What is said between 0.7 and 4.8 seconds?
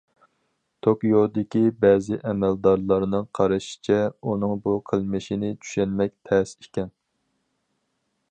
توكيودىكى بەزى ئەمەلدارلارنىڭ قارىشىچە، ئۇنىڭ بۇ